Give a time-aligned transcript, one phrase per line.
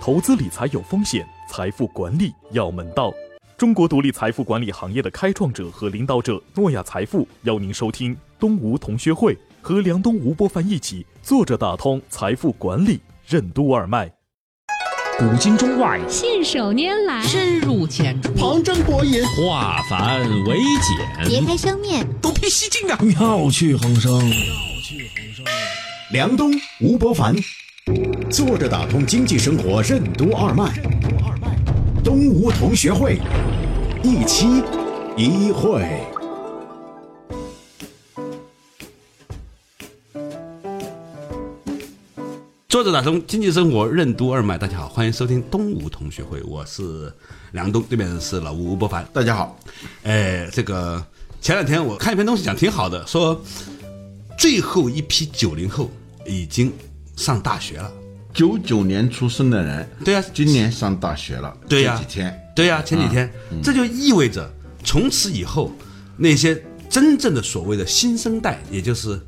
[0.00, 3.12] 投资理财有风险，财富管理要门道。
[3.56, 14.12] 中国独立财富管理行业的开创者和领导者诺亚财富邀您收听东吴同学会，和梁东、吴伯凡一起坐着打通财富管理任督二脉。
[15.18, 22.98] 古今中外，信手拈来，深入浅出，旁征博引，化繁为简，别开生面，独辟蹊径啊！
[23.00, 24.12] 妙趣横生。
[24.12, 24.36] 妙
[24.82, 25.46] 趣横生
[26.12, 27.34] 梁东、吴伯凡，
[28.28, 30.82] 坐着打通经济生活任督二脉。
[32.02, 33.20] 东吴同学会，
[34.02, 34.62] 一期
[35.16, 36.02] 一会。
[42.68, 47.12] 坐着打通经济生活任督二脉，大家好，欢迎收听东吴同学会，我是
[47.52, 49.56] 梁东，对面是老吴吴伯凡，大家好。
[50.02, 51.00] 哎，这个
[51.40, 53.40] 前两天我看一篇东西讲挺好的，说
[54.36, 55.88] 最后一批九零后
[56.26, 56.72] 已经
[57.16, 57.92] 上大学了。
[58.32, 61.56] 九九年出生的人，对呀今年上大学了。
[61.66, 64.46] 对呀这几天，对呀、前几天，这就意味着
[64.84, 65.72] 从此以后，
[66.18, 69.18] 那些真正的所谓的新生代，也就是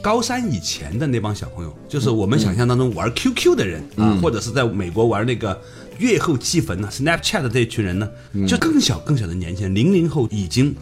[0.00, 5.60] 高三以前的那帮小朋友，就是我们想象当中玩 QQ 的人啊，或者是在美国玩那个
[5.98, 8.08] 月后祭坟呢、Snapchat 的这一群人呢，
[8.46, 10.74] 就更小更小的年轻人，零零后已经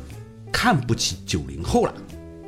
[0.53, 1.95] 看不起九零后了。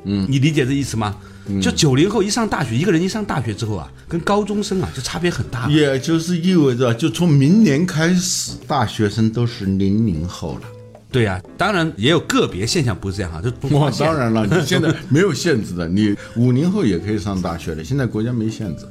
[0.04, 1.16] 嗯，你理解这意思吗？
[1.60, 5.68] 就九零后一上大学，一个人一上大学之后啊，跟高中生啊就差别很大。
[5.70, 10.62] 也就是意味着，就从明年开始，大学生都是零零后了。
[11.10, 13.66] 对呀、当然也有个别现象不是这样哈，就不
[13.98, 18.86] 当然了，你现在没有限制的，你五零后也可以上大学的，现在国家没限制，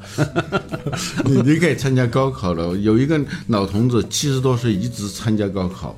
[1.26, 2.76] 你你可以参加高考了。
[2.78, 5.96] 有一个老同志七十多岁一直参加高考，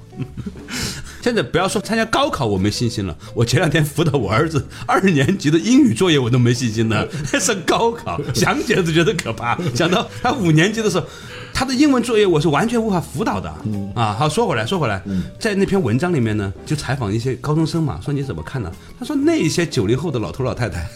[1.22, 3.16] 现在不要说参加高考，我没信心了。
[3.34, 9.58] 我前两天辅导我儿子二年级的英语作业，我都没信心了， 还上高考，想起来都觉得可怕。
[9.76, 11.06] 想到他五年级的时候，
[11.54, 13.50] 他的英文作业我是完全无法辅导的。
[13.96, 15.02] 啊，好，说回来，说回来，
[15.40, 18.72] 在那篇文章里面呢，就采访一些高中生嘛，说你怎么看呢？
[18.98, 20.88] 他说那些九零后的老头老太太。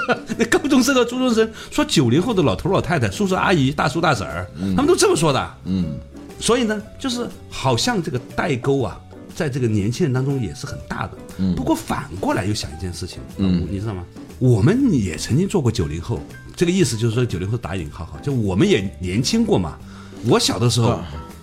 [0.38, 5.54] 那高中生和初中生说，九零后的老头老太太、叔叔阿姨、大叔大婶儿，他们都这么说的。
[5.66, 5.98] 嗯，
[6.40, 8.98] 所以呢，就是好像这个代沟啊，
[9.36, 11.12] 在这个年轻人当中也是很大的。
[11.36, 14.02] 嗯，不过反过来又想一件事情，嗯，你知道吗？
[14.38, 16.20] 我们也曾经做过九零后，
[16.56, 19.78] 这个意思就是说九零后打引号哈，就我们也年轻过嘛。
[20.24, 20.98] 我小的时候，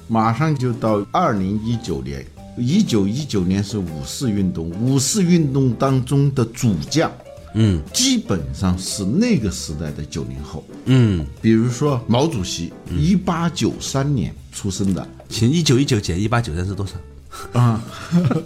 [0.07, 2.25] 马上就到二零一九年，
[2.57, 7.11] 一九一九年是五四运动，五四运动当中的主将，
[7.53, 10.63] 嗯基本上是那个时代的九零后。
[10.85, 16.93] 嗯，比如说毛主席，一八九三年出生的，请一九一九减一八九三是多少？
[17.53, 17.79] 啊，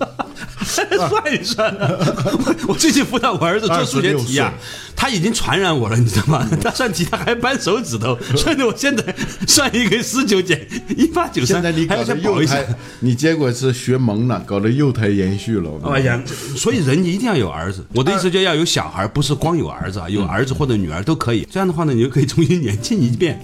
[0.65, 0.85] 算
[1.33, 4.53] 一算，我我最近辅导我儿子做数学题啊，
[4.95, 6.47] 他已经传染我了，你知道吗？
[6.61, 9.15] 他算题他还掰手指头， 算的我现在
[9.47, 10.67] 算一个十九减
[10.97, 11.95] 一八九三，现在你搞
[12.45, 12.67] 胎，
[12.99, 15.71] 你结果是学懵了，搞得幼胎延续了。
[15.85, 16.21] 哎呀，
[16.55, 17.85] 所以人一定要有儿子。
[17.93, 21.47] 我的意思就要有小孩，不是光有儿子啊，有儿子或者女儿都可以。
[21.49, 23.39] 这样的话呢，你就可以重新年轻一遍。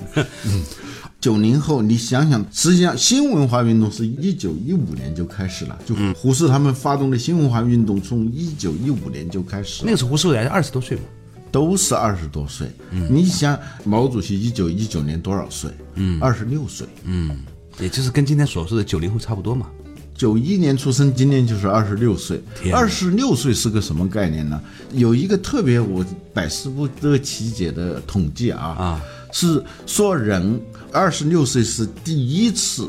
[1.23, 11.03] 九零后，你想想，实际上新文化运动是一九一五年就开始了，就胡适他们发动的新文化运动从一九一五年就开始了那个时候胡适才二十多岁嘛，
[11.49, 12.67] 都是二十多岁。
[12.91, 15.71] 嗯你想，毛主席一九一九年多少岁？
[15.95, 16.85] 嗯，二十六岁。
[17.05, 17.39] 嗯
[17.79, 19.67] 也就是跟今天所说的九零后差不多嘛。
[20.13, 22.43] 九一年出生，今年就是二十六岁。
[22.73, 24.61] 二十六岁是个什么概念呢？
[24.91, 29.01] 有一个特别我百思不得其解的统计啊，啊
[29.33, 30.57] 是说人
[30.91, 32.87] 二十六岁是第一次，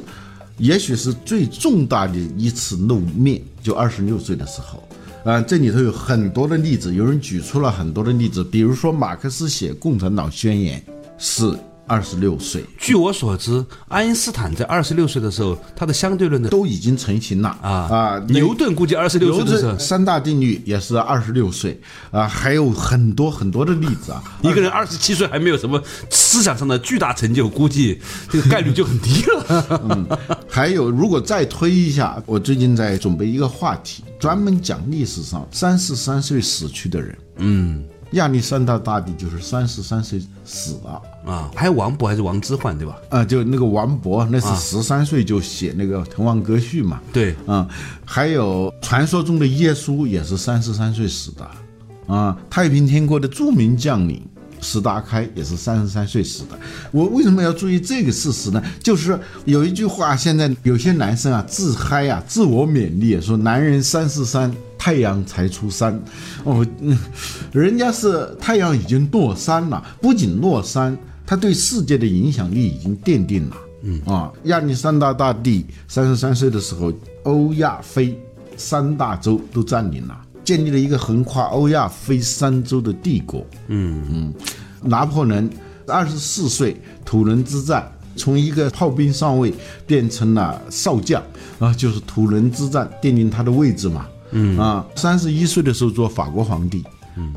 [0.59, 4.87] 也许是最重大的一次露面，就二十六岁的时候。
[5.25, 10.79] 啊，这里头有很多的例子，有人举出了很多的例子，比如说马克思写《共产党宣言》
[11.17, 18.19] 是二十六岁，据我所知，爱因斯坦在二十六岁的时候，他的相对论的都已经成型了啊啊！
[18.29, 21.79] 牛顿估计二十六岁的时候三大定律也是二十六岁
[22.11, 24.23] 啊，还有很多很多的例子啊。
[24.43, 28.01] 一个人二十七岁还没有什么思想上的巨大成就，估计
[28.31, 30.19] 这个概率就很低了。
[30.49, 37.19] 还有，如果再推一下，我最近在准备一个话题，专门讲历史上三十三岁死去的人。
[37.37, 41.01] 嗯，亚历山大大帝就是三十三岁死了。
[41.25, 42.97] 啊，还有王勃还是王之涣对吧？
[43.09, 47.01] 啊，就那个王勃，那是十三岁就写那个《滕王阁序》嘛。
[47.13, 47.67] 对啊、
[48.05, 54.23] 还有传说中的耶稣也是三十三岁死的，啊，太平天国的著名将领
[54.61, 56.59] 石达开也是三十三岁死的。
[56.91, 58.63] 我为什么要注意这个事实呢？
[58.83, 64.55] 就是有一句话，现在有些男生啊自嗨啊，自我勉励，说男人三十三。
[64.85, 65.99] 太阳才出山，
[66.45, 66.99] 哦，嗯
[67.53, 70.95] 人家是太阳已经落山了，不仅落山，
[71.25, 73.57] 它对世界的影响力已经奠定了。
[73.83, 76.93] 嗯啊，亚历山大大帝三十三岁的时候，
[77.23, 78.15] 欧亚非
[78.59, 83.43] 三大洲都占领了，建立了一个横跨欧亚非三洲的帝国。
[83.69, 84.35] 嗯嗯，
[84.83, 85.49] 拿破仑
[85.87, 89.55] 二十四岁土伦之战，从一个炮兵上尉
[89.87, 91.23] 变成了少将
[91.59, 94.07] 啊，就是土伦之战奠定他的位置嘛。
[94.37, 96.85] 嗯啊，三十一岁的时候做法国皇帝。
[97.17, 97.33] 嗯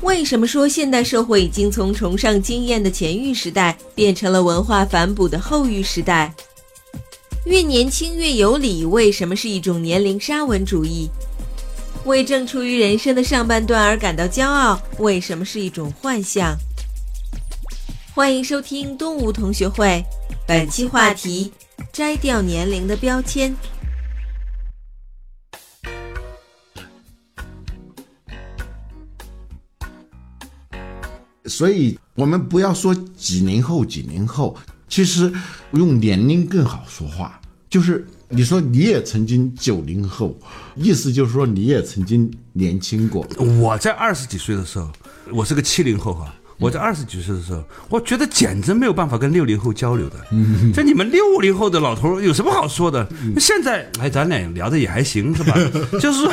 [0.00, 6.32] 为什么说现代社会已经从崇尚经验的前玉时代变成了文化反哺的后玉时代？
[7.44, 11.10] 越年轻越有理，为什么是一种年龄沙文主义？
[12.04, 16.56] 为正处于人生的上半段而感到骄傲，为什么是一种幻象？
[18.14, 20.02] 欢迎收听东吴同学会，
[20.46, 21.52] 本期话题：
[21.92, 23.54] 摘掉年龄的标签。
[31.48, 34.56] 所以我们不要说几零后，几零后，
[34.88, 35.32] 其实
[35.72, 37.40] 用年龄更好说话。
[37.70, 40.38] 就是你说你也曾经九零后，
[40.76, 43.26] 意思就是说你也曾经年轻过。
[43.60, 44.90] 我在二十几岁的时候，
[45.30, 46.34] 我是个七零后哈。
[46.60, 50.16] 我在二十几岁的时候，我觉得简直没有办法跟六零后交流的。
[50.74, 53.08] 这你们六零后的老头儿有什么好说的？
[53.38, 55.54] 现在哎，咱俩聊的也还行是吧？
[56.00, 56.32] 就是说，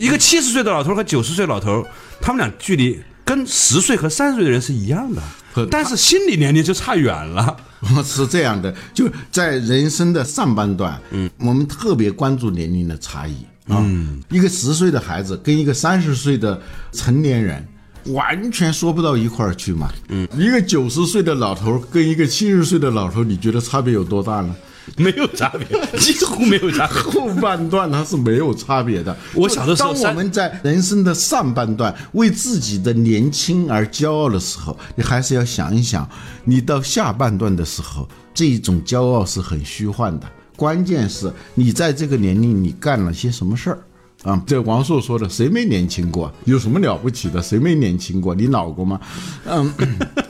[0.00, 1.86] 一个七十岁的老头儿和九十岁老头儿，
[2.22, 2.98] 他们俩距离
[3.30, 5.22] 跟十岁和三十岁的人是一样的，
[5.70, 7.56] 但是心理年龄就差远了。
[8.04, 13.36] 是这样的，就在人生的上半段，嗯，我们特别关注年龄的差异
[13.68, 13.86] 啊。
[14.30, 16.60] 一个十岁的孩子跟一个三十岁的
[16.90, 17.64] 成年人。
[18.06, 19.88] 完全说不到一块儿去嘛。
[20.08, 24.56] 嗯，一个九十岁的老头跟一个七十岁的老头，你觉得差别有多大呢？
[24.98, 26.96] 没有差别，几乎没有差别。
[27.02, 29.16] 后半段它是没有差别的。
[29.34, 36.08] 我小的时候当我们在人生的上半段为自己的年轻而骄傲的时候，你还是要想一想，
[36.44, 40.26] 你到下半段的时候，这种骄傲是很虚幻的。
[40.56, 43.78] 关键是你在这个年龄你干了些什么事儿。
[44.22, 46.30] 啊， 这王朔说的，谁没年轻过？
[46.44, 47.42] 有什么了不起的？
[47.42, 48.34] 谁没年轻过？
[48.34, 49.00] 你老过吗？
[49.46, 49.72] 嗯，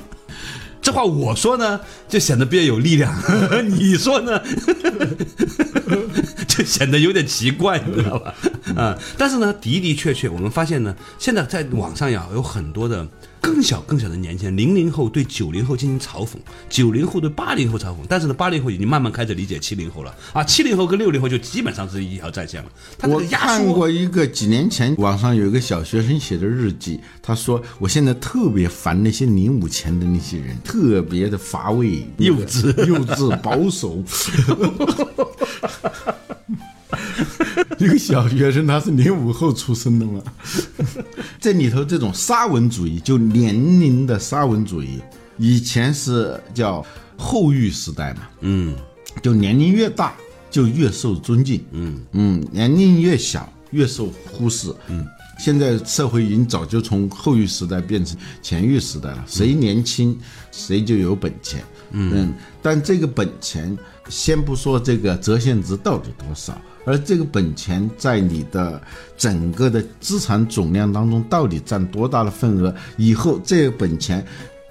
[0.82, 3.12] 这话我说呢，就显得比较有力量；
[3.68, 4.40] 你说呢，
[6.48, 8.34] 就显得有点奇怪，你知道吧？
[8.76, 13.06] 啊，但是呢，的的确确，我们发现呢，现在在网上呀，有很多的
[13.40, 16.32] 更小更小的年轻人，零零后对九零后进行嘲讽，
[16.68, 22.70] 九零后对八零后嘲讽，但是呢，八零后已经慢慢开始理解七零后了啊，七零后跟六零后就基本上是一条战线了。
[22.98, 34.04] 他我看过一个几年前网上有一个小学生写的日记，他说我现在特别烦那些零五前的那些人，特别的乏味、幼稚幼稚、保守。
[37.78, 40.22] 一个小学生，他是零五后出生的嘛？
[41.40, 45.00] 这里头这种沙文主义，就年龄的沙文主义，
[45.38, 46.84] 以前是叫
[47.16, 48.76] 后育时代嘛，嗯，
[49.22, 50.14] 就年龄越大
[50.50, 51.98] 就越受尊敬，嗯。
[52.12, 55.06] 嗯，年龄越小越受忽视，嗯。
[55.38, 60.14] 现在社会已经早就从后育时代变成前育时代了，谁年轻
[60.52, 62.32] 谁就有本钱，嗯，
[62.62, 63.76] 但这个本钱
[64.08, 68.80] 先不说这个折现值到底多少，而这个本钱在你的
[69.16, 74.24] 整个的资产总量当中到底占多大的份额，以后这个本钱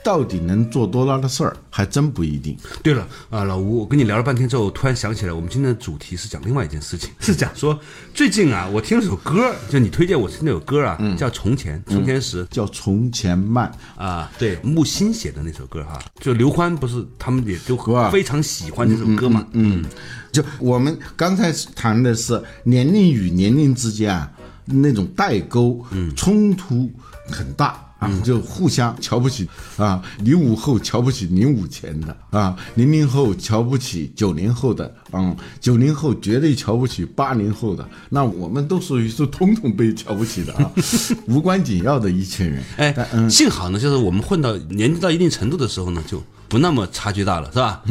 [0.03, 2.57] 到底能做多大的事儿，还真不一定。
[2.81, 7.49] 对了啊，老吴，我跟你聊了半天之后，我突然想起来，我们今天的主题是讲另外一件事情， 是讲。
[7.53, 7.77] 说
[8.13, 12.47] 最近啊，我听了首歌，就你推荐我听那首歌啊，叫《从前》，从前时。
[12.49, 17.77] 叫从前慢，啊，对，木心写的那首歌哈，就刘欢不是他们也都
[18.11, 19.83] 非常喜欢这首歌嘛，嗯，
[20.31, 24.31] 就我们刚才谈的是年龄与年龄之间啊
[24.65, 26.89] 那种代沟，嗯，冲突
[27.27, 27.85] 很大。
[27.99, 30.01] 啊，就互相瞧不起啊！
[30.23, 40.71] 零五后瞧不起零五前的啊，零零后瞧不起九零后的，嗯，九零后绝对瞧不起八零后的，那我们都属于是统统被瞧不起的啊，
[41.27, 42.63] 无关紧要的一群人。
[42.77, 47.83] 哎但，嗯，幸好呢，就是我们混到年纪到一定程度的时候呢，就不那么差距大了，是吧？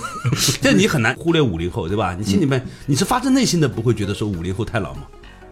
[0.60, 2.14] 这你很难忽略五零后，对吧？
[2.14, 5.02] 你心里面你是发自内心的不会觉得说五零后太老吗，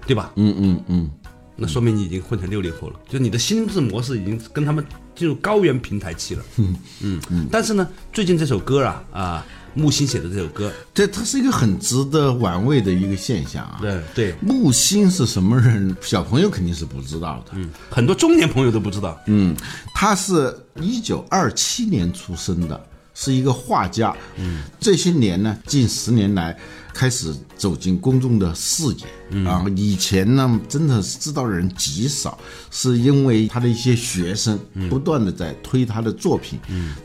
[0.06, 0.30] 对吧？
[0.36, 1.10] 嗯嗯嗯，
[1.56, 4.84] 那说明你已经混成六零后了，就你的心智模式已经跟他们
[5.14, 6.42] 进入高原平台期了。
[6.56, 7.46] 嗯嗯嗯。
[7.50, 13.78] 但是呢，最近这首歌啊啊，木心写的这首歌，这它是一个很值得玩味的一个现象啊。
[13.80, 15.96] 对对，木心是什么人？
[16.00, 17.52] 小朋友肯定是不知道的。
[17.54, 19.16] 嗯，很多中年朋友都不知道。
[19.26, 19.54] 嗯，
[19.94, 22.84] 他是一九二七年出生的，
[23.14, 24.12] 是一个画家。
[24.36, 26.58] 嗯，这些年呢，近十年来，
[26.94, 29.66] 开始走进公众的视野啊。
[29.76, 32.38] 以前呢，真的是知道的人极少，
[32.70, 34.58] 是因为他的一些学生
[34.88, 36.58] 不断的在推他的作品，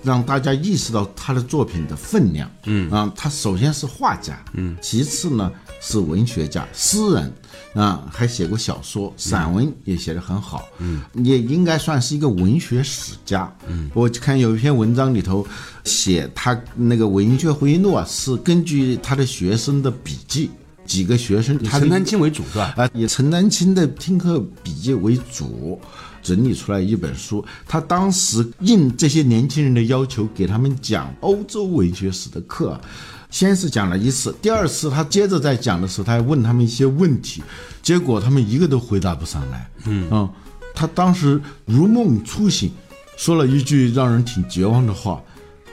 [0.03, 2.49] 让大家意识到他的作品的分量。
[2.65, 7.33] 嗯啊，他首先是画家，嗯，其次呢是文学家、诗人。
[7.73, 10.67] 啊，还写过小说、散文，也写得很好。
[10.79, 13.51] 嗯，也应该算是一个文学史家。
[13.67, 15.45] 嗯，我看有一篇文章里头
[15.83, 20.49] 写他那个文学回忆录啊，是根据他的学生的笔记，
[20.85, 22.73] 几个学生，以陈丹青为主是吧？
[22.75, 25.79] 啊，以陈丹青的听课笔记为主，
[26.23, 27.45] 整理出来一本书。
[27.67, 32.81] 他当时应这些年轻人的要求，给他们讲欧洲文学史的课。
[33.29, 37.43] 先是讲了一次，第二次他接着在讲的时候，他还问他们一些问题，
[37.81, 39.69] 结果他们一个都回答不上来。
[39.85, 40.29] 嗯啊，
[40.73, 42.71] 他当时如梦初醒，
[43.17, 45.21] 说了一句让人挺绝望的话：“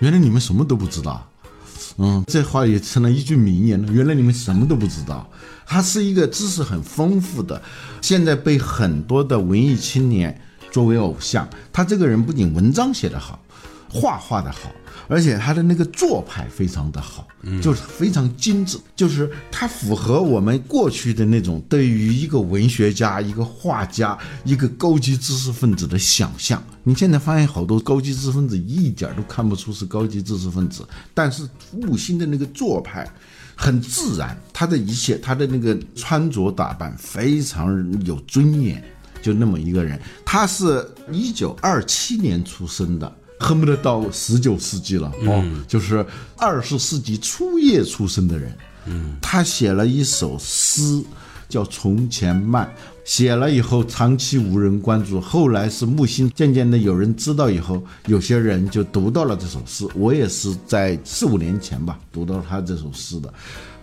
[0.00, 1.26] 原来你们什么都不知道。”
[1.98, 3.90] 嗯，这话也成了一句名言了。
[3.90, 5.26] 原来你们什么都不知道。
[5.64, 7.60] 他是一个知识很丰富的，
[8.02, 10.38] 现在被很多的文艺青年
[10.70, 11.48] 作为偶像。
[11.72, 13.40] 他这个人不仅文章写得好，
[14.00, 14.70] 画画的好。
[15.08, 17.28] 而且他的那个做派非常的好，
[17.62, 26.60] 就是非常精致，就是他符合我们过去的那种对于一个文学家、一个画家、一个高级知识分子的想象。
[26.82, 30.84] 你现在发现好多高级知识分子一点都看不出是高级知识分子，
[31.14, 33.08] 但是木心的那个做派
[33.54, 38.82] 很自然，他的一切，他的那个穿着打扮非常有尊严，
[39.22, 40.00] 就那么一个人。
[40.24, 43.16] 他是一九二七年出生的。
[43.38, 46.04] 恨不得到十九世纪了哦，就是
[46.36, 48.56] 二十世纪初叶出生的人。
[48.86, 51.02] 嗯，他写了一首诗，
[51.48, 52.66] 叫《从前慢》。
[53.04, 55.20] 写了以后，长期无人关注。
[55.20, 59.86] 后来是木心渐渐的有人知道以后，有些人就读到了这首诗。
[59.94, 63.34] 我也是在四五年前吧读到他这首诗的，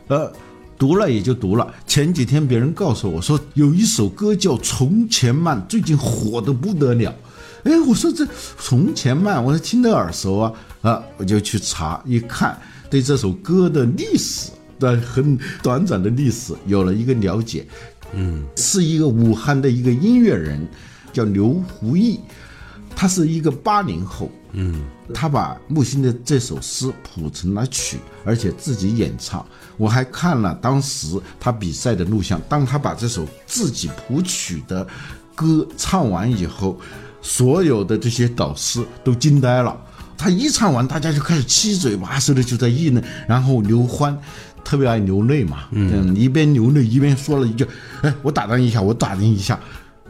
[0.07, 0.29] 呃，
[0.77, 1.73] 读了也就读了。
[1.87, 7.15] 前几天别人告诉我说，有一首歌叫《从前慢》，最近火得不得了。
[7.63, 8.27] 哎，我说这
[8.59, 11.03] 从前慢，我说听得耳熟啊啊！
[11.15, 17.65] 我就去查一看，对这首歌的历史的很短暂的历史有了一个了解。
[18.11, 20.67] 嗯，是一个武汉的一个音乐人，
[21.13, 22.19] 叫刘胡毅，
[22.93, 24.29] 他是一个八零后。
[24.51, 29.43] 嗯，他把木心的这首诗谱成了曲，而且自己演唱。
[29.77, 34.85] 我还看了当时他比赛的录像，当他把这首自己谱曲的
[35.33, 36.77] 歌唱完以后。
[37.23, 39.75] 所有的这些导师都惊呆了，
[40.17, 44.15] 他一唱完，大家就开始七嘴八舌的就在议论，然后刘欢
[44.63, 47.65] 特别爱流泪嘛，嗯，一边流泪一边说了一句
[48.03, 49.57] ：“哎，我打断一下，我打断一下，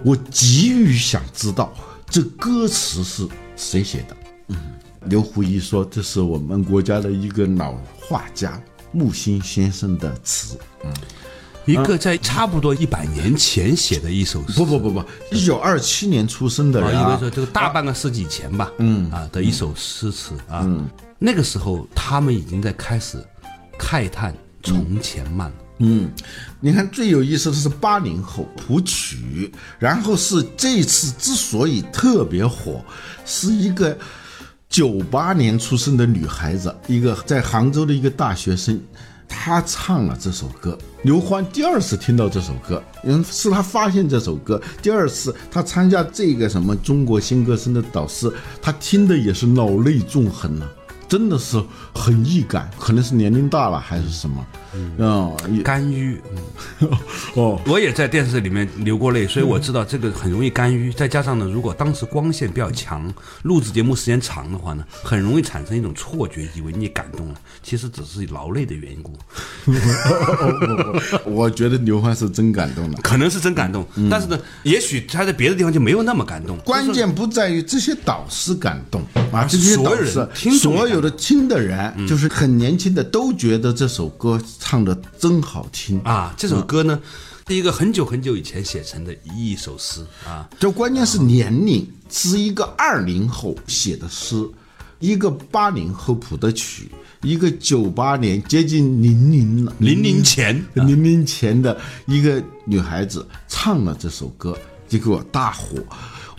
[0.03, 1.71] 我急于想知道
[2.09, 4.17] 这歌词是谁写的。”
[4.49, 4.57] 嗯，
[5.05, 8.59] 刘胡一说：“这是我们国家的一个老画家
[8.91, 10.91] 木心先生的词。”嗯。
[11.65, 19.09] 一个在差不多一百年前写的一首诗，不不不不，一九二七年出生的人，啊，应该说这个大半个世纪前吧，嗯。
[19.11, 20.67] 啊的一首诗词啊，
[21.17, 23.17] 那个时候他们已经在开始
[23.79, 25.55] 慨叹从前慢了。
[25.79, 26.11] 嗯，
[26.59, 32.83] 你看最有意思的是八零后谱曲，然后是这次之所以特别火，
[33.25, 33.97] 是一个
[34.69, 38.79] 九八年出生的女孩子，一个在杭州的一个大学生。
[39.33, 44.61] 他唱了这首歌，刘欢第二次听到这首歌，嗯，是他发现这首歌。
[44.81, 50.71] 第二次他参加这个什么中国新歌声的导师，他听的也是老泪纵横了。
[51.13, 54.43] 真的是很易感，可能是年龄大了还是什么，
[54.97, 56.19] 嗯，肝郁，
[57.37, 60.91] 哦，我也在电视里面流过泪，所以我知道这个很容易肝郁。
[60.91, 69.13] 再加上呢，如果当时光线比较强，录制节目时间长的话呢，很容易产生一种错觉，以为你感动了，其实只是劳累的缘故。
[71.29, 76.57] 我觉得刘欢是真感动了，可能是真感动，但是呢，也许他在别的地方就没有那么感动。
[76.65, 80.27] 关键不在于这些导师感动啊，这些导师
[80.57, 81.02] 所有。
[81.03, 86.33] 的听的人就是很年轻的，都觉得这首歌唱的真好听啊！
[86.37, 86.97] 这首歌呢，
[87.47, 90.49] 是一个很久很久以前写成的一首诗啊。
[90.57, 94.35] 就关键是年龄，是一个二零后写的诗，
[94.99, 96.89] 一个八零后谱的曲，
[97.21, 104.57] 一个九八年接近零零了零零前零零前的一个女孩子唱了这首歌，
[104.87, 105.77] 结果大火。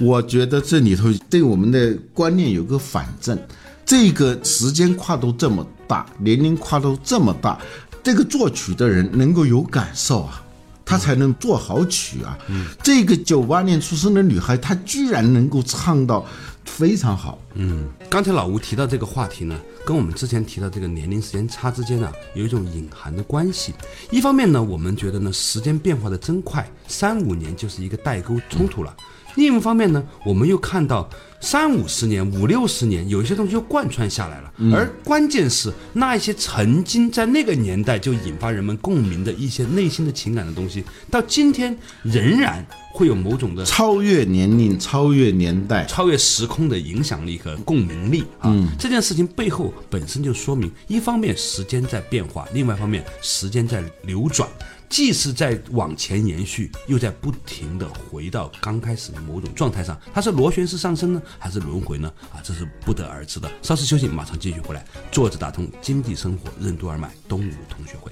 [0.01, 3.39] 我觉得这里头对我们的观念有个反证。
[3.85, 7.59] 这个时间跨度这么大，年龄跨度这么大，
[8.03, 10.43] 这个作曲的人能够有感受啊，
[10.85, 12.39] 他才能做好曲啊。
[12.83, 16.25] 这个九八年出生的女孩，她居然能够唱到
[16.65, 23.73] 非常好，嗯，刚才老吴提到这个话题呢，跟我们之前提到这个年龄时间差之间呢，有一种隐含的关系。
[24.11, 28.95] 一方面呢，我们觉得呢，时间变化的真快，三五年就是一个代沟冲突了。
[29.37, 31.09] 另一方面呢，我们又看到
[31.41, 34.53] 三五十年、五六十年，有一些东西又贯穿下来了。
[34.73, 48.51] 而关键是那一些曾经在那个年代就引发人们共鸣的一些内心的情感的东西，到今天仍然会有某种的超越年龄，超越年代，超越时空的影响力和共鸣力啊！
[48.79, 54.49] 这件事情背后本身就说明，一方面时间在变化，另外一方面时间在流转，
[54.89, 60.01] 既是在往前延续，又在不停的回到刚开始的某种状态上。
[60.15, 62.11] 它是螺旋式上升呢，还是轮回呢？
[62.33, 63.51] 啊，这是不得而知的。
[63.61, 64.83] 稍事休息，马上继续回来。
[65.13, 68.11] 坐着打通经济生活任督二脉，东吴同学会。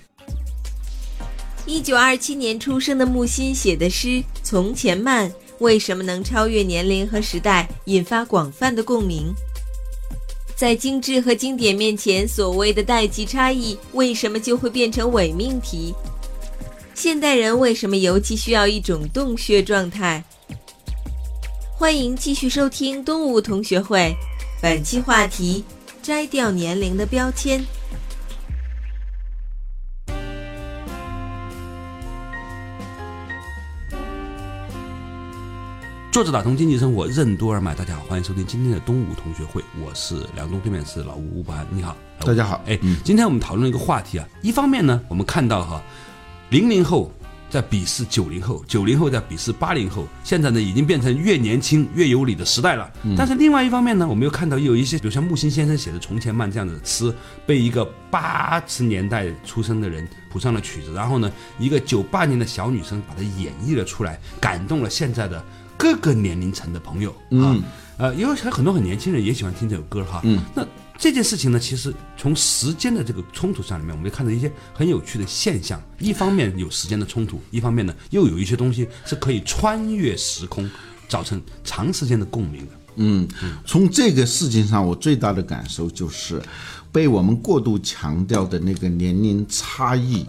[1.64, 4.08] 一九二七年出生的木心写的诗
[4.42, 9.32] 《从前慢》，为什么能超越年龄和时代，引发广泛的共鸣？
[10.56, 15.94] 在精致和经典面前，所谓的代际差异，为什么就会变成伪命题？
[16.94, 20.23] 现代人为什么尤其需要一种洞穴状态？
[21.75, 24.14] 欢迎继续收听东吴同学会，
[24.61, 25.64] 本期话题：
[26.00, 27.64] 摘掉年龄的标签。
[36.12, 45.83] 坐着打通经济生活任督二脉，大家好，欢迎收听今天的东吴同学会，我是梁东，对面是老吴吴伯涵，你好，大家好哎，今天我们讨论一个话题啊，一方面呢，我们看到哈，
[46.50, 47.11] 零零后
[47.49, 52.92] 在鄙视九零后，九零后在鄙视八零后，现在呢已经变成越年轻越有理的时代了。
[53.16, 57.11] 但是另外一方面呢，我们又看到有一些，比如像木心先生写的《从前慢》这样的诗，
[57.47, 65.42] 被一个八十年代出生的人谱上了曲子，然后呢，一个九八年的小女生把它演绎了出来，感动了现在的
[65.76, 67.11] 各个年龄层的朋友
[67.43, 67.57] 啊。
[67.99, 70.21] 呃，因为还很多很年轻人也喜欢听这首歌哈。
[70.25, 70.67] 嗯，那
[70.99, 75.81] 这件事情呢，其实从时间的这个冲突上里面，我们就看到一些很有趣的现象。
[75.99, 80.69] 一方面有时间的冲突，一方面呢又有一些东西是可以穿越时空，
[81.07, 82.73] 造成长时间的共鸣的。
[82.97, 83.29] 嗯，
[83.64, 86.43] 从这个事情上，我最大的感受就是，
[86.91, 90.26] 被我们过度强调的那个年龄差异、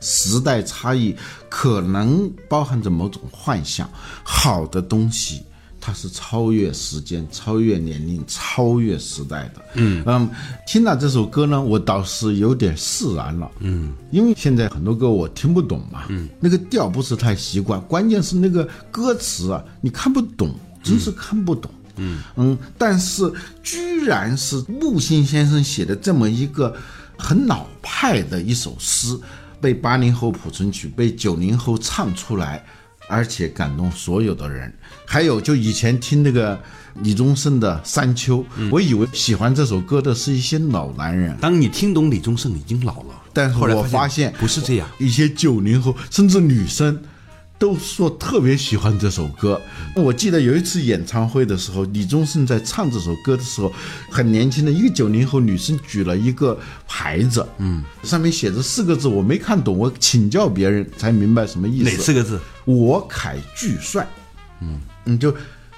[0.00, 1.14] 时代差异，
[1.48, 3.88] 可能包含着某种幻想。
[4.24, 5.42] 好的东西，
[5.80, 9.62] 它是超越时间、超越年龄、超越时代的。
[9.74, 10.28] 嗯嗯，
[10.66, 13.50] 听了这首歌呢，我倒是有点释然了。
[13.60, 21.70] 嗯，因为现在很多歌我听不懂嘛，嗯，那个调不是太习惯，关键是那个歌词啊，你看不懂，真是看不懂。
[22.02, 23.30] 嗯但是
[23.62, 26.74] 居然是木心先生写的这么一个
[27.18, 29.18] 很老派的一首诗，
[29.60, 32.64] 被八零后谱成曲，被九零后唱出来，
[33.08, 34.72] 而且感动所有的人。
[35.04, 36.58] 还有就以前听那个
[37.02, 38.38] 李宗盛的《山丘》，
[38.70, 44.88] 我以为喜欢这首歌的是一些老男人，当你听懂李宗盛已经老了，但是我发现不是这样。
[44.98, 47.02] 一些九零后甚至女生
[47.60, 49.60] 都说特别喜欢这首歌。
[49.94, 53.70] 我记得有一次演唱会的时候，李宗盛在唱这首歌的时候，
[54.10, 61.90] 很年轻的一个九零后女生举了一个牌子，嗯，上面写着四个字，我没看懂，我请教别人才明白什么意思。
[61.90, 62.40] 哪四个字？
[62.64, 64.08] 我凯巨帅，
[64.62, 65.34] 嗯嗯，就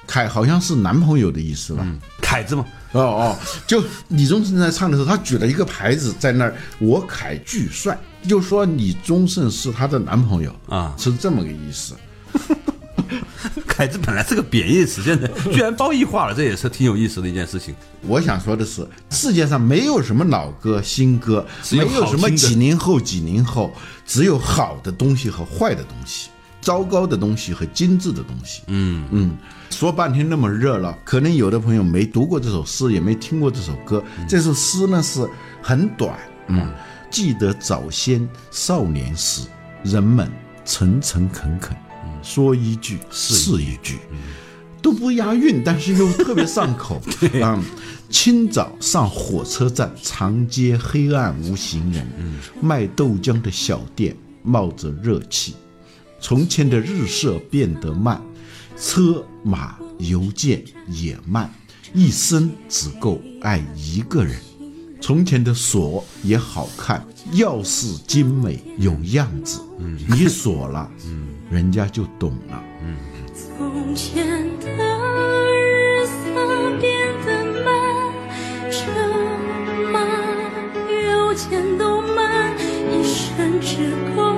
[0.06, 1.84] 凯好像是男朋友的意思吧。
[2.20, 11.94] 凯子嘛，哦哦，就李宗盛在唱的时候，他举了一个牌子在那儿，我凯巨帅，就说李宗盛是她的男朋友啊是这么个意思。
[13.66, 17.74] 凯子本来是个贬义词，现在居然褒义化了，这也是挺有意思的一件事情。
[18.02, 23.72] 我想说的是，世界上没有什么老歌、新歌，没有什么几零后、几零后，
[24.06, 26.28] 只有好的东西和坏的东西，
[26.62, 28.62] 糟糕的东西和精致的东西。
[28.68, 29.36] 嗯嗯，
[29.68, 34.02] 说半天那么热闹，可能有的朋友没读过这首诗，也没听过这首歌。
[34.28, 35.28] 这首诗呢是
[35.60, 36.72] 很短，嗯，
[37.10, 39.46] 记得早先少年时，
[39.82, 40.30] 人们
[40.64, 41.76] 诚诚恳恳，
[42.22, 43.98] 说一句是一句，
[44.80, 47.02] 都不押韵，但是又特别上口。
[47.42, 47.60] 啊、
[48.08, 55.56] 清早上火车站，长街黑暗无行人，嗯卖豆浆的小店冒着热气。
[56.22, 58.22] 从前的日色变得慢，
[58.78, 61.52] 车马邮件也慢，
[61.92, 64.36] 一生只够爱一个人。
[65.00, 69.60] 从前的锁也好看，钥匙精美有样子，
[70.08, 70.88] 你锁了，
[71.50, 72.62] 人家就懂了。
[73.58, 74.24] 从前
[74.60, 74.68] 的
[75.50, 77.74] 日色变得慢，
[78.70, 78.80] 车
[79.92, 79.98] 马
[80.88, 82.56] 邮件都慢，
[82.92, 84.31] 一生只够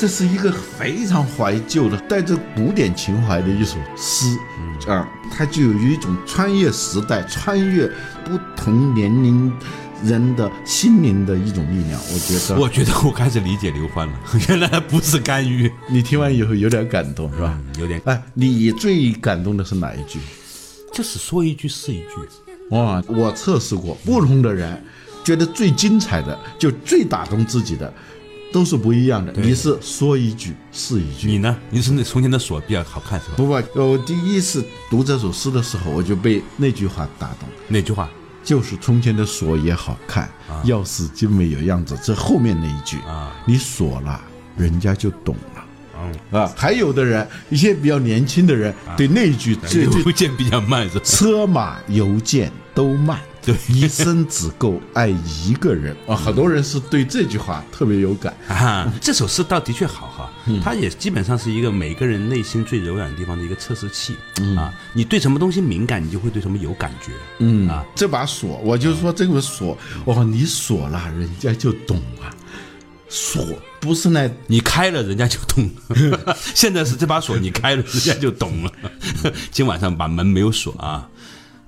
[0.00, 4.34] 这是一个非常怀旧的、带着古典情怀的一首诗，
[4.90, 7.86] 啊，它就有一种穿越时代、穿越
[8.24, 9.52] 不同年龄
[10.02, 12.00] 人的心灵的一种力量。
[12.14, 14.14] 我觉得，我觉得我开始理解刘欢了，
[14.48, 17.60] 原来不是干预，你听完以后有点感动，是吧？
[17.78, 20.18] 有点哎，你最感动的是哪一句？
[20.94, 22.06] 就是说一句是一句。
[22.70, 24.82] 哇，我测试过，不同的人
[25.22, 27.92] 觉得最精彩的，就最打动自己的，
[28.52, 29.32] 都是不一样的。
[29.36, 31.56] 你是说一句是一句，你呢？
[31.70, 33.34] 你是那从前的锁比较好看是吧？
[33.36, 38.08] 不不，我第一次读这首诗的时候，我就被那句话打动，哪句话？
[38.42, 40.28] 就是从前的锁也好看，
[40.64, 41.96] 钥匙精美有样子。
[42.02, 44.18] 这后面那一句啊，你锁了，
[44.56, 45.64] 人家就懂了。
[46.02, 49.54] 嗯啊，还有的人，一些比较年轻的人，对那一句
[50.02, 51.04] 邮件比较慢是吧？
[51.04, 56.14] 车马邮件都慢，对 一生只够爱一个人啊！
[56.14, 58.36] 很多人是对这句话特别有感。
[58.48, 64.14] 啊，这首诗倒的确好哈，它也基本上是一个每个人内心最柔软的地方的一个测试器
[64.56, 64.72] 啊。
[64.92, 67.12] 你对什么东西敏感，你就会对什么有感觉。
[67.38, 72.28] 嗯啊，这把锁，我就说这个锁，哦，你锁了，人家就懂啊。
[73.08, 73.44] 锁
[73.80, 76.36] 不是那你开了，人家就懂了。
[76.54, 78.72] 现在是这把锁你开了，人家就懂了。
[79.50, 81.08] 今晚上把门没有锁啊。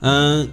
[0.00, 0.48] 嗯，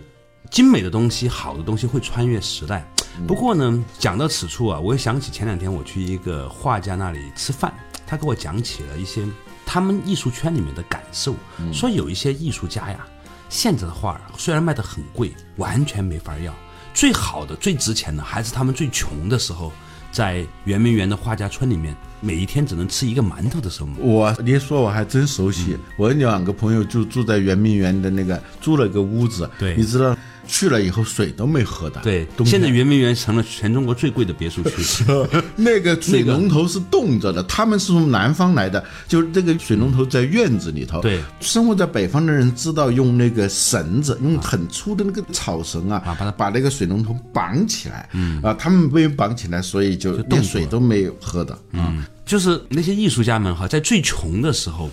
[0.49, 2.85] 精美的东西、好的东西会穿越时代。
[3.27, 7.73] 不过呢，讲到此处啊，我又想起前两天我去一个画家那里吃饭，
[8.07, 9.25] 他给我讲起了一些
[9.65, 11.35] 他们艺术圈里面的感受，
[11.73, 13.05] 说有一些艺术家呀，
[13.49, 16.53] 现在的画啊虽然卖的很贵，完全没法要。
[16.93, 19.71] 最好的、最值钱的，还是他们最穷的时候，
[20.11, 23.89] 在圆明园的画家村里面，每一天只能吃一个馒头的时候。
[23.99, 30.17] 我你说我还真熟悉，我有两个朋友就住在圆明园的那个租了个屋子，对你知道
[30.49, 35.05] 去了以后水都没喝的，对，现在圆明园成了全中国最贵的别墅区。
[35.55, 40.99] 那个水龙头是冻着的，他们是从南方来的，就是这个水龙头在院子里头。
[41.01, 48.09] 对生活在北方的人知道用那个绳子，用很粗的那个草绳啊，啊把它把那个水龙头绑起来。
[48.13, 52.03] 嗯啊，他们没有绑起来，所以就连水都没有喝的嗯。
[52.25, 54.89] 就是那些艺术家们哈，在最穷的时候，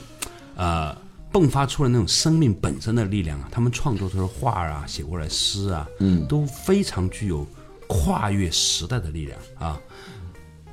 [0.57, 0.97] 呃，
[1.39, 7.47] 迸发出了那种生命本身的力量啊，他们创作出的画啊，写过来诗啊，嗯，都非常具有
[7.87, 9.81] 跨越时代的力量啊。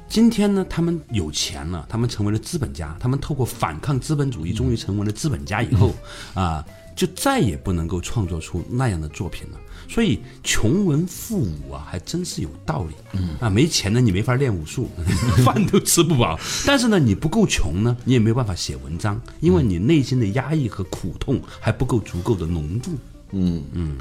[0.08, 5.92] 今天呢，他们有钱了，他们成为了资本家，他们透过反抗资本主义，终于成为了资本家以后，
[6.36, 6.64] 啊，
[6.96, 9.60] 就再也不能够创作出那样的作品了。
[9.94, 12.96] 所以穷文富武啊，还真是有道理。
[13.14, 14.90] 嗯啊，没钱呢，你没法练武术，
[15.46, 16.40] 饭都吃不饱。
[16.66, 22.92] 但是呢，你不够穷呢，你也没有办法写文章，因为你内心的压抑和苦痛还不够足够的浓度。
[23.34, 23.98] 嗯嗯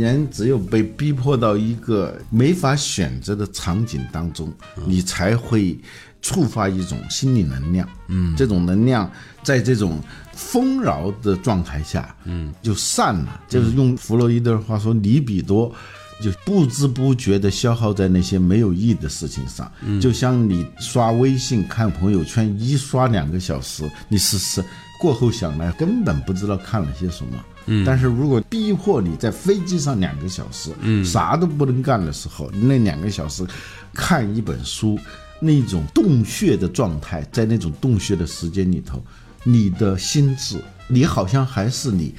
[0.00, 4.52] 人只有被逼迫到一个没法选择的场景当中，
[4.84, 5.78] 你才会
[6.22, 7.88] 触发一种心理能量。
[8.08, 9.10] 嗯，这种能量
[9.42, 10.00] 在这种
[10.32, 13.40] 丰饶的状态下，嗯，就散了。
[13.48, 15.72] 就是用弗洛伊德的话说，里比多。
[16.20, 24.60] 就不知不觉地消耗在那些没有意义的事情上，就像你刷微信、看朋友圈，一刷两个小时，你试试
[25.00, 27.44] 过后想来，根本不知道看了些什么。
[27.66, 33.46] 嗯，但是如果逼迫你在飞机上两个小时，嗯，啥都不能干的时候，那两个小时
[33.94, 34.98] 看一本书，
[35.40, 39.02] 那种洞穴的状态，在那种洞穴的时间里头，
[39.44, 42.14] 你的心智，你好像还是你。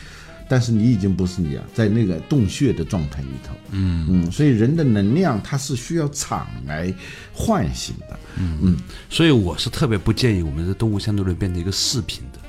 [0.51, 4.07] 但是你已经不是你了，在那个洞穴的状态里头，嗯。
[4.09, 6.91] 嗯，所以人的能量它是需要场来
[7.31, 8.77] 唤醒的，嗯嗯，
[9.11, 12.39] 所以我是特别不建议我们的动物相对论变成一个视频的，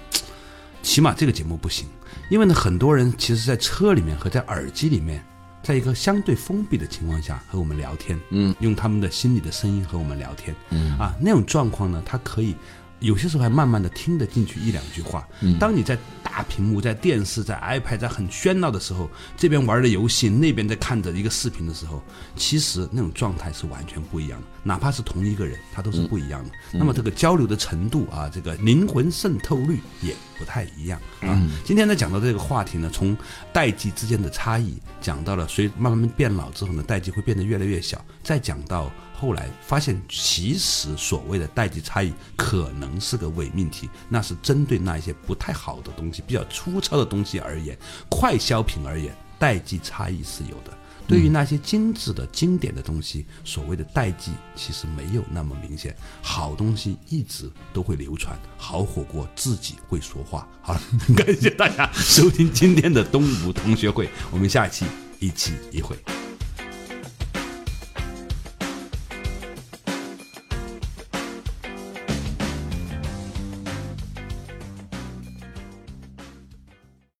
[0.82, 1.86] 起码这个节目不行，
[2.30, 5.22] 因为呢，很多人其实在车里面和在耳机里面，
[5.62, 12.56] 在一个相对封闭的情况下和我们聊天，嗯，用他们的心里的声音和我们聊天，嗯啊，那种状况呢，它可以。
[13.00, 15.26] 有些时候还慢慢的听得进去一两句话。
[15.58, 22.02] 当你在大屏幕、在电视、在 iPad 在很喧闹的时候，这边玩的游戏，那边在看着一个视频的时候，
[22.36, 24.46] 其实那种状态是完全不一样的。
[24.62, 26.50] 哪怕是同一个人，他都是不一样的。
[26.72, 31.40] 那么这个交流的程度啊，这个灵魂渗透率也不太一样啊。
[31.64, 33.16] 今天呢讲到这个话题呢，从
[33.52, 38.92] 代际之间的差异讲到了随慢慢变老之后呢，代际会变得越来越小，再讲到。
[39.20, 47.76] 后来发现，其实所谓的代际差异可能是个伪命题，那是针对那一些不太好的东西、比较粗糙的东西而言，
[48.08, 50.74] 快消品而言，代际差异是有的。
[51.06, 55.94] 对于那些精致的、经典的东西，所谓的代际其实没有那么明显。
[56.22, 60.48] 好东西一直都会流传，好火锅自己会说话。
[60.62, 60.80] 好了，
[61.14, 64.86] 感谢大家收听今天的东吴同学会，我们下一期
[65.18, 65.94] 一期一会。